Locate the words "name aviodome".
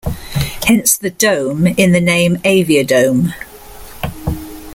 2.01-3.35